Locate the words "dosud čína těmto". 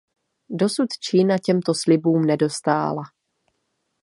0.49-1.73